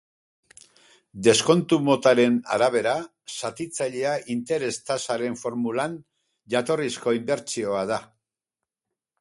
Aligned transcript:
Deskontu 1.27 1.77
motaren 1.89 2.39
arabera, 2.57 2.95
zatitzailea 3.35 4.15
interes-tasaren 4.37 5.39
formulan, 5.45 6.01
jatorrizko 6.55 7.15
inbertsioa 7.23 7.89
da. 7.95 8.03